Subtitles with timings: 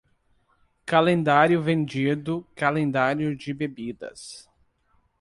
[0.83, 4.49] Calendário vendido, calendário de bebidas.